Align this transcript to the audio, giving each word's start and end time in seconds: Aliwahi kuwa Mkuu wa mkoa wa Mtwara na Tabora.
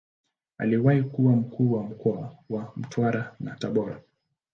Aliwahi 0.57 1.03
kuwa 1.03 1.33
Mkuu 1.35 1.73
wa 1.73 1.83
mkoa 1.83 2.35
wa 2.49 2.73
Mtwara 2.75 3.35
na 3.39 3.55
Tabora. 3.55 4.01